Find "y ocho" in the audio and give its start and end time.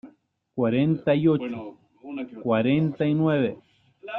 1.13-1.77